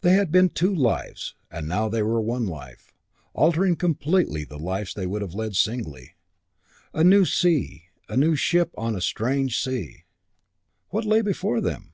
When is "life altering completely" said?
2.48-4.42